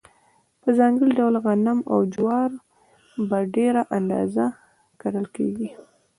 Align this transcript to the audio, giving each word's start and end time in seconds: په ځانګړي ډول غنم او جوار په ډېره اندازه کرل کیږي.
په 0.61 0.69
ځانګړي 0.79 1.11
ډول 1.19 1.35
غنم 1.45 1.79
او 1.91 1.99
جوار 2.13 2.51
په 3.29 3.37
ډېره 3.55 3.81
اندازه 3.97 4.45
کرل 5.01 5.25
کیږي. 5.35 5.69